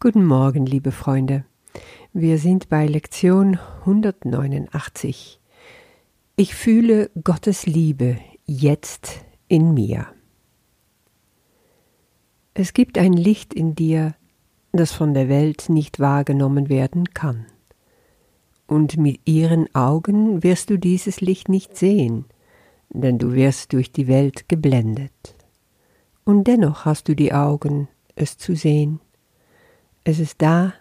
[0.00, 1.44] Guten Morgen, liebe Freunde.
[2.12, 5.40] Wir sind bei Lektion 189.
[6.36, 8.16] Ich fühle Gottes Liebe
[8.46, 10.06] jetzt in mir.
[12.54, 14.14] Es gibt ein Licht in dir,
[14.70, 17.46] das von der Welt nicht wahrgenommen werden kann.
[18.68, 22.26] Und mit ihren Augen wirst du dieses Licht nicht sehen,
[22.90, 25.34] denn du wirst durch die Welt geblendet.
[26.24, 29.00] Und dennoch hast du die Augen, es zu sehen
[30.08, 30.72] es ist da,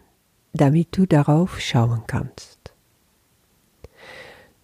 [0.54, 2.72] damit du darauf schauen kannst.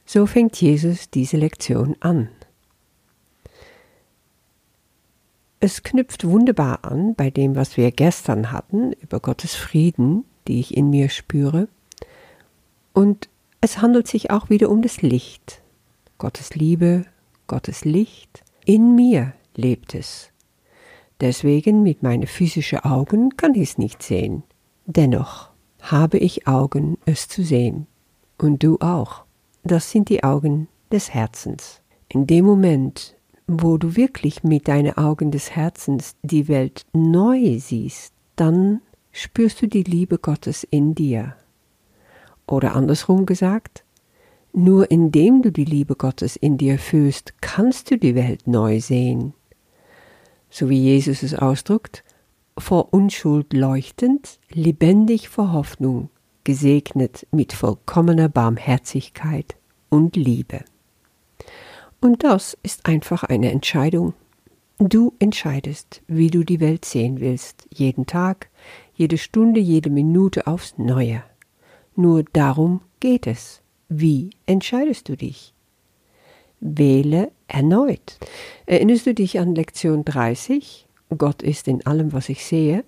[0.05, 2.29] So fängt Jesus diese Lektion an.
[5.59, 10.77] Es knüpft wunderbar an bei dem, was wir gestern hatten, über Gottes Frieden, die ich
[10.77, 11.67] in mir spüre.
[12.93, 13.27] Und
[13.59, 15.61] es handelt sich auch wieder um das Licht.
[16.17, 17.03] Gottes Liebe,
[17.47, 20.29] Gottes Licht, in mir lebt es.
[21.19, 24.43] Deswegen mit meinen physischen Augen kann ich es nicht sehen.
[24.85, 25.49] Dennoch
[25.81, 27.87] habe ich Augen, es zu sehen.
[28.37, 29.23] Und du auch.
[29.63, 31.81] Das sind die Augen des Herzens.
[32.09, 33.15] In dem Moment,
[33.47, 38.81] wo du wirklich mit deinen Augen des Herzens die Welt neu siehst, dann
[39.11, 41.35] spürst du die Liebe Gottes in dir.
[42.45, 43.85] Oder andersrum gesagt,
[44.51, 49.33] nur indem du die Liebe Gottes in dir fühlst, kannst du die Welt neu sehen.
[50.49, 52.03] So wie Jesus es ausdrückt,
[52.57, 56.09] vor Unschuld leuchtend, lebendig vor Hoffnung,
[56.43, 59.55] gesegnet mit vollkommener Barmherzigkeit
[59.89, 60.65] und Liebe.
[62.01, 64.13] Und das ist einfach eine Entscheidung.
[64.79, 68.49] Du entscheidest, wie du die Welt sehen willst, jeden Tag,
[68.95, 71.23] jede Stunde, jede Minute aufs Neue.
[71.95, 73.61] Nur darum geht es.
[73.87, 75.53] Wie entscheidest du dich?
[76.59, 78.17] Wähle erneut.
[78.65, 80.87] Erinnerst du dich an Lektion 30?
[81.15, 82.83] Gott ist in allem, was ich sehe,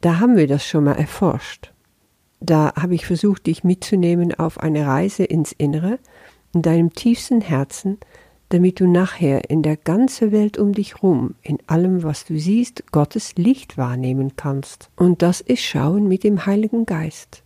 [0.00, 1.72] da haben wir das schon mal erforscht.
[2.40, 5.98] Da habe ich versucht, dich mitzunehmen auf eine Reise ins Innere,
[6.52, 7.98] in deinem tiefsten Herzen,
[8.50, 12.92] damit du nachher in der ganzen Welt um dich rum, in allem, was du siehst,
[12.92, 14.90] Gottes Licht wahrnehmen kannst.
[14.96, 17.42] Und das ist Schauen mit dem Heiligen Geist.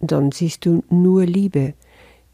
[0.00, 1.74] Dann siehst du nur Liebe,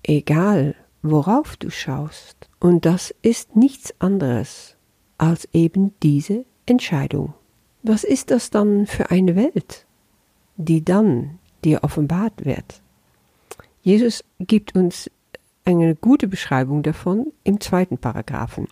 [0.03, 2.49] egal worauf du schaust.
[2.61, 4.77] Und das ist nichts anderes
[5.19, 7.35] als eben diese Entscheidung.
[7.83, 9.87] Was ist das dann für eine Welt,
[10.57, 12.83] die dann dir offenbart wird?
[13.83, 15.11] Jesus gibt uns
[15.65, 18.69] eine gute Beschreibung davon im zweiten Paragraphen.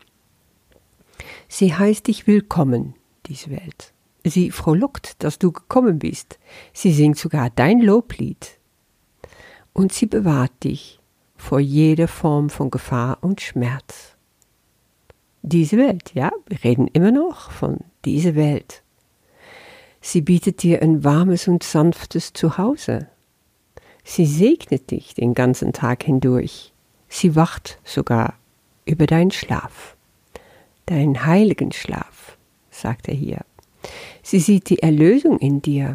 [1.48, 2.94] Sie heißt dich willkommen,
[3.26, 3.92] diese Welt.
[4.24, 6.38] Sie frohlockt, dass du gekommen bist.
[6.72, 8.58] Sie singt sogar dein Loblied.
[9.72, 11.00] Und sie bewahrt dich
[11.36, 14.15] vor jeder Form von Gefahr und Schmerz
[15.46, 18.82] diese Welt, ja, wir reden immer noch von dieser Welt.
[20.00, 23.06] Sie bietet dir ein warmes und sanftes Zuhause.
[24.02, 26.72] Sie segnet dich den ganzen Tag hindurch.
[27.08, 28.34] Sie wacht sogar
[28.84, 29.96] über deinen Schlaf,
[30.86, 32.36] deinen heiligen Schlaf,
[32.70, 33.44] sagt er hier.
[34.22, 35.94] Sie sieht die Erlösung in dir.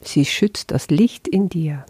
[0.00, 1.84] Sie schützt das Licht in dir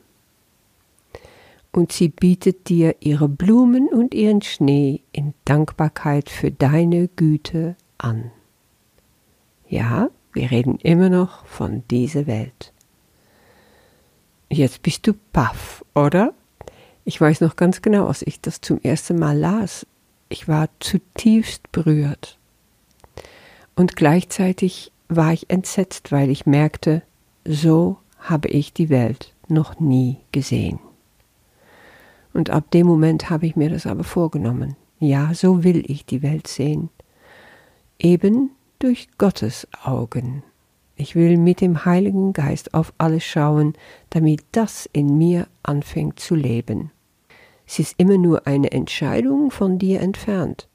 [1.72, 8.30] und sie bietet dir ihre Blumen und ihren Schnee in Dankbarkeit für deine Güte an.
[9.68, 12.72] Ja, wir reden immer noch von dieser Welt.
[14.50, 16.34] Jetzt bist du paff, oder?
[17.06, 19.86] Ich weiß noch ganz genau, als ich das zum ersten Mal las.
[20.28, 22.38] Ich war zutiefst berührt.
[23.74, 27.02] Und gleichzeitig war ich entsetzt, weil ich merkte,
[27.46, 30.78] so habe ich die Welt noch nie gesehen.
[32.32, 34.76] Und ab dem Moment habe ich mir das aber vorgenommen.
[34.98, 36.88] Ja, so will ich die Welt sehen.
[37.98, 40.42] Eben durch Gottes Augen.
[40.96, 43.74] Ich will mit dem Heiligen Geist auf alles schauen,
[44.10, 46.90] damit das in mir anfängt zu leben.
[47.66, 50.68] Es ist immer nur eine Entscheidung von dir entfernt.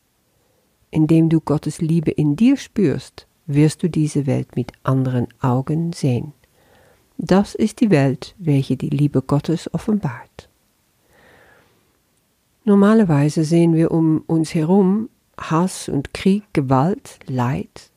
[0.89, 6.33] Indem du Gottes Liebe in dir spürst, wirst du diese Welt mit anderen Augen sehen.
[7.17, 10.46] Das ist die Welt, welche die Liebe Gottes offenbart.
[12.67, 15.09] Normalerweise sehen wir um uns herum
[15.39, 17.91] Hass und Krieg, Gewalt, Leid,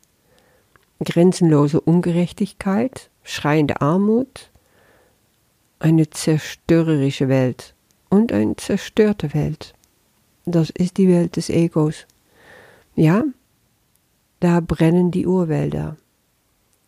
[1.03, 4.53] grenzenlose Ungerechtigkeit, schreiende Armut,
[5.81, 7.75] eine zerstörerische Welt
[8.11, 9.75] und eine zerstörte Welt.
[10.45, 12.07] Das ist die Welt des Egos.
[12.95, 13.25] Ja,
[14.39, 15.97] da brennen die Urwälder.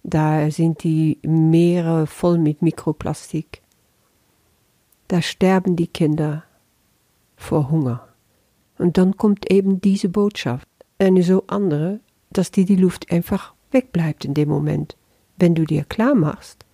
[0.05, 3.61] Da sind die Meere voll mit Mikroplastik.
[5.09, 6.45] Da sterben die Kinder
[7.43, 8.09] vor Hunger.
[8.79, 10.69] Und dann kommt eben diese Botschaft,
[10.99, 12.01] eine so andere,
[12.31, 14.97] dass dir die Luft einfach wegbleibt in dem Moment,
[15.37, 16.65] wenn du dir klar machst,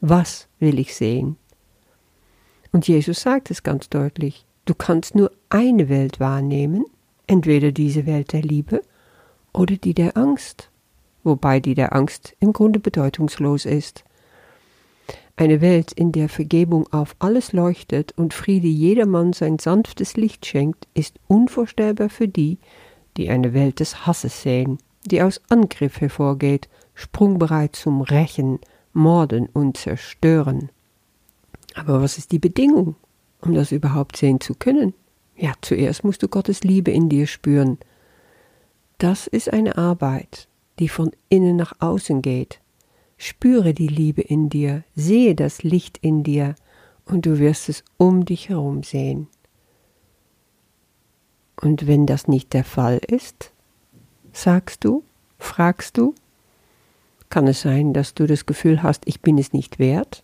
[0.00, 1.36] Was will ich sehen?
[2.70, 4.44] Und Jesus sagt es ganz deutlich.
[4.66, 6.84] Du kannst nur eine Welt wahrnehmen,
[7.26, 8.82] entweder diese Welt der Liebe
[9.54, 10.70] oder die der Angst,
[11.24, 14.04] wobei die der Angst im Grunde bedeutungslos ist.
[15.38, 20.88] Eine Welt, in der Vergebung auf alles leuchtet und Friede jedermann sein sanftes Licht schenkt,
[20.94, 22.58] ist unvorstellbar für die,
[23.18, 28.60] die eine Welt des Hasses sehen, die aus Angriff hervorgeht, sprungbereit zum Rächen,
[28.94, 30.70] Morden und Zerstören.
[31.74, 32.96] Aber was ist die Bedingung,
[33.42, 34.94] um das überhaupt sehen zu können?
[35.36, 37.76] Ja, zuerst musst du Gottes Liebe in dir spüren.
[38.96, 40.48] Das ist eine Arbeit,
[40.78, 42.60] die von innen nach außen geht.
[43.16, 46.54] Spüre die Liebe in dir, sehe das Licht in dir,
[47.06, 49.28] und du wirst es um dich herum sehen.
[51.60, 53.52] Und wenn das nicht der Fall ist,
[54.32, 55.02] sagst du,
[55.38, 56.14] fragst du,
[57.30, 60.22] kann es sein, dass du das Gefühl hast, ich bin es nicht wert?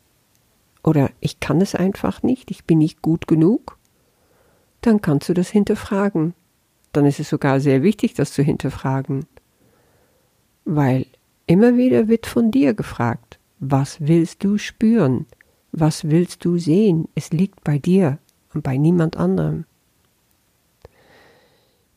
[0.84, 3.78] Oder ich kann es einfach nicht, ich bin nicht gut genug?
[4.80, 6.34] Dann kannst du das hinterfragen.
[6.92, 9.26] Dann ist es sogar sehr wichtig, das zu hinterfragen.
[10.64, 11.06] Weil
[11.46, 15.26] Immer wieder wird von dir gefragt, was willst du spüren?
[15.72, 17.08] Was willst du sehen?
[17.14, 18.18] Es liegt bei dir
[18.54, 19.64] und bei niemand anderem.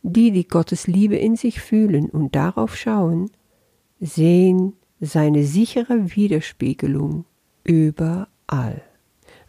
[0.01, 3.31] Die, die Gottes Liebe in sich fühlen und darauf schauen,
[3.99, 7.25] sehen seine sichere Widerspiegelung
[7.63, 8.81] überall.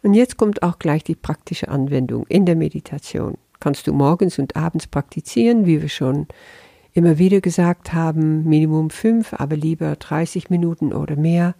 [0.01, 3.37] Und jetzt kommt auch gleich die praktische Anwendung in der Meditation.
[3.59, 6.27] Kannst du morgens und abends praktizieren, wie wir schon
[6.93, 11.55] immer wieder gesagt haben, Minimum fünf, aber lieber 30 Minuten oder mehr.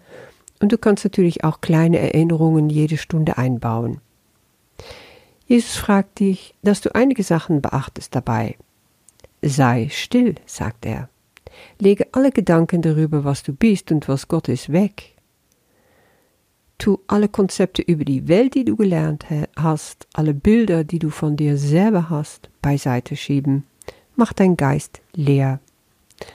[0.59, 3.99] Und du kannst natürlich auch kleine Erinnerungen jede Stunde einbauen.
[5.45, 8.57] Jesus fragt dich, dass du einige Sachen beachtest dabei.
[9.41, 11.09] Sei still, sagt er.
[11.79, 15.13] Lege alle Gedanken darüber, was du bist und was Gott ist, weg.
[16.79, 19.25] Tu alle Konzepte über die Welt, die du gelernt
[19.55, 23.63] hast, alle Bilder, die du von dir selber hast, beiseite schieben
[24.17, 25.59] macht dein Geist leer.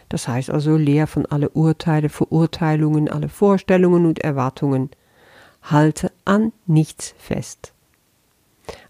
[0.08, 4.90] Das heißt also leer von alle Urteile, Verurteilungen, alle Vorstellungen und Erwartungen.
[5.62, 7.72] Halte an nichts fest.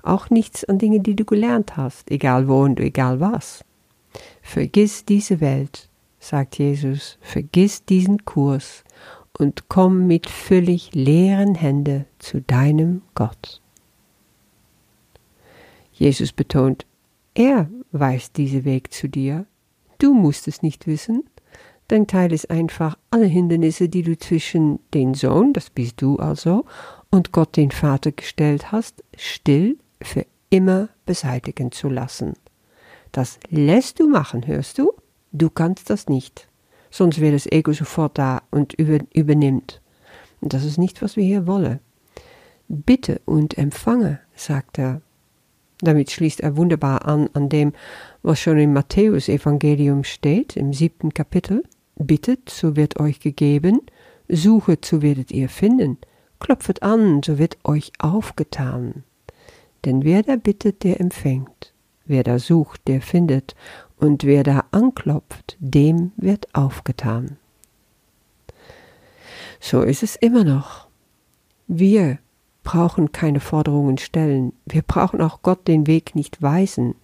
[0.02, 3.64] Auch nichts an Dingen, die du gelernt hast, egal wo und egal was.
[4.42, 5.88] Vergiss diese Welt,
[6.20, 8.84] sagt Jesus, vergiss diesen Kurs
[9.38, 13.60] und komm mit völlig leeren Händen zu deinem Gott.
[15.92, 16.84] Jesus betont,
[17.34, 19.46] er weiß diesen Weg zu dir.
[19.98, 21.24] Du musst es nicht wissen.
[21.88, 26.64] Dein Teil ist einfach, alle Hindernisse, die du zwischen den Sohn, das bist du also,
[27.10, 32.34] und Gott den Vater gestellt hast, still für immer beseitigen zu lassen.
[33.12, 34.92] Das lässt du machen, hörst du?
[35.32, 36.48] Du kannst das nicht.
[36.90, 39.80] Sonst wäre das Ego sofort da und über, übernimmt.
[40.40, 41.80] Und das ist nicht, was wir hier wollen.
[42.68, 45.02] Bitte und empfange, sagt er.
[45.82, 47.72] Damit schließt er wunderbar an an dem,
[48.22, 51.64] was schon im Matthäus-Evangelium steht, im siebten Kapitel.
[51.96, 53.80] Bittet, so wird euch gegeben,
[54.28, 55.98] suchet, so werdet ihr finden,
[56.38, 59.02] klopfet an, so wird euch aufgetan.
[59.84, 61.74] Denn wer da bittet, der empfängt,
[62.06, 63.56] wer da sucht, der findet,
[63.96, 67.38] und wer da anklopft, dem wird aufgetan.
[69.60, 70.86] So ist es immer noch.
[71.66, 72.18] Wir
[72.62, 74.52] brauchen keine Forderungen stellen.
[74.66, 76.94] Wir brauchen auch Gott den Weg nicht weisen.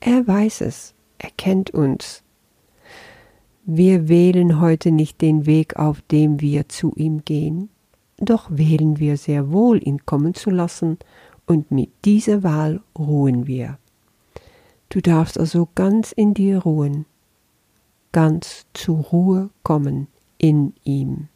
[0.00, 0.94] Er weiß es.
[1.18, 2.22] Er kennt uns.
[3.64, 7.70] Wir wählen heute nicht den Weg, auf dem wir zu ihm gehen,
[8.18, 10.98] doch wählen wir sehr wohl, ihn kommen zu lassen,
[11.46, 13.78] und mit dieser Wahl ruhen wir.
[14.90, 17.06] Du darfst also ganz in dir ruhen,
[18.12, 20.08] ganz zur Ruhe kommen
[20.38, 21.28] in ihm.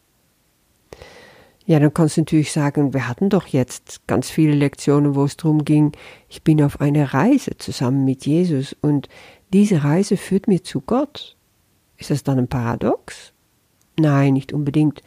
[1.69, 5.37] Ja, dann kannst du natürlich sagen, wir hatten doch jetzt ganz viele Lektionen, wo es
[5.37, 5.91] darum ging,
[6.27, 9.07] ich bin auf einer Reise zusammen mit Jesus und
[9.53, 11.37] diese Reise führt mir zu Gott.
[11.97, 13.33] Ist das dann ein Paradox?
[13.99, 15.03] Nein, nicht unbedingt.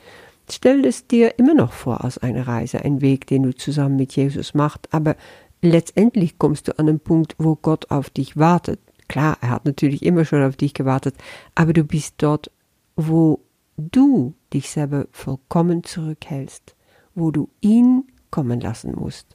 [0.49, 4.15] Stell es dir immer noch vor als eine Reise, ein Weg, den du zusammen mit
[4.15, 5.17] Jesus machst, aber
[5.63, 8.79] letztendlich kommst du an einen Punkt, wo Gott auf dich wartet.
[9.09, 11.17] Klar, er hat natürlich immer schon auf dich gewartet,
[11.57, 12.53] aber du bist dort,
[12.95, 13.41] wo
[13.77, 16.75] du dich selber vollkommen zurückhältst,
[17.15, 19.27] wo du ihn kommen lassen musst.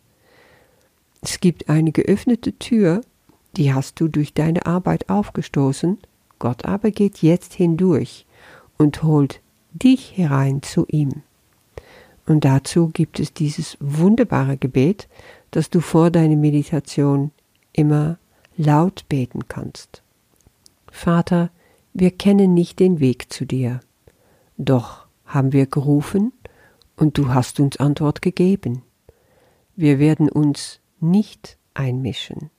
[1.21, 3.01] Es gibt eine geöffnete Tür,
[3.55, 5.97] die hast du durch deine Arbeit aufgestoßen,
[6.39, 8.25] Gott aber geht jetzt hindurch
[8.77, 9.41] und holt
[9.73, 11.23] dich herein zu ihm.
[12.27, 15.07] Und dazu gibt es dieses wunderbare Gebet,
[15.51, 17.31] das du vor deiner Meditation
[17.73, 18.17] immer
[18.57, 20.03] laut beten kannst.
[20.91, 21.49] Vater,
[21.93, 23.79] wir kennen nicht den Weg zu dir.
[24.57, 26.33] Doch haben wir gerufen
[26.95, 28.81] Und du hast uns Antwort gegeben.
[29.75, 32.49] Wir werden uns nicht einmischen.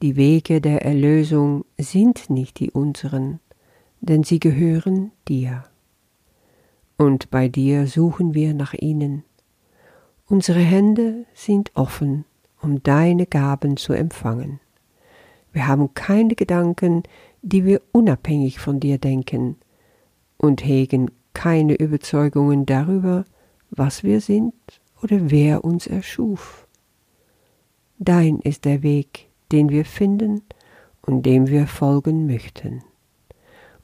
[0.00, 3.40] Die Wege der Erlösung sind nicht die unseren,
[4.00, 5.64] denn sie gehören dir.
[6.96, 9.24] Und bei dir suchen wir nach ihnen.
[10.26, 12.24] Unsere Hände sind offen,
[12.62, 14.60] um deine Gaben zu empfangen.
[15.52, 17.02] Wir haben keine Gedanken,
[17.42, 19.56] die wir unabhängig von dir denken,
[20.38, 23.24] und hegen keine Überzeugungen darüber,
[23.70, 24.54] was wir sind
[25.02, 26.66] oder wer uns erschuf.
[27.98, 30.42] Dein ist der Weg, den wir finden
[31.02, 32.82] und dem wir folgen möchten.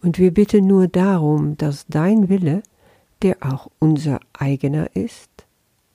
[0.03, 2.63] Und wir bitten nur darum, dass dein Wille,
[3.23, 5.31] der auch unser eigener ist,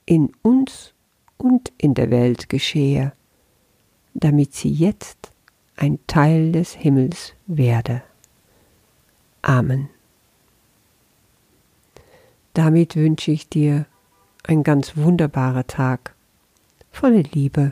[0.06, 0.94] in uns
[1.36, 3.12] und in der Welt geschehe,
[4.14, 5.30] damit sie jetzt
[5.76, 8.02] ein Teil des Himmels werde.
[9.42, 9.90] Amen.
[12.58, 13.86] Damit wünsche ich dir
[14.42, 16.16] ein ganz wunderbarer Tag
[16.90, 17.70] voller Liebe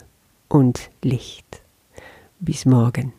[0.49, 1.61] und Licht.
[2.39, 3.13] Bis morgen.